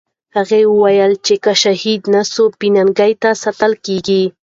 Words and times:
هغې 0.35 0.61
وویل 0.71 1.13
چې 1.25 1.35
که 1.43 1.51
شهید 1.63 2.01
نه 2.13 2.21
سي، 2.31 2.43
بې 2.59 2.67
ننګۍ 2.75 3.13
ته 3.21 3.29
ساتل 3.43 3.71
کېږي. 3.85 4.23